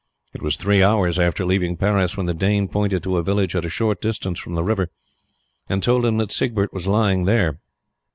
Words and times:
It 0.33 0.41
was 0.41 0.55
three 0.57 0.81
hours 0.81 1.19
after 1.19 1.45
leaving 1.45 1.77
Paris 1.77 2.17
when 2.17 2.25
the 2.25 2.33
Dane 2.33 2.67
pointed 2.67 3.03
to 3.03 3.17
a 3.17 3.21
village 3.23 3.55
at 3.55 3.65
a 3.65 3.69
short 3.69 4.01
distance 4.01 4.39
from 4.39 4.55
the 4.55 4.63
river 4.63 4.89
and 5.69 5.83
told 5.83 6.07
him 6.07 6.17
that 6.17 6.31
Siegbert 6.31 6.73
was 6.73 6.87
lying 6.87 7.25
there. 7.25 7.59